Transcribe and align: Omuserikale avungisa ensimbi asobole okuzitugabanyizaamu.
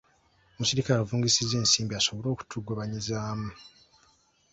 Omuserikale 0.55 0.99
avungisa 1.01 1.41
ensimbi 1.61 1.93
asobole 1.95 2.27
okuzitugabanyizaamu. 2.31 3.49